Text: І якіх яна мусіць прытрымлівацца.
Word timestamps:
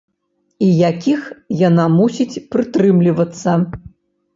І 0.67 0.69
якіх 0.89 1.21
яна 1.67 1.85
мусіць 2.01 2.41
прытрымлівацца. 2.57 3.51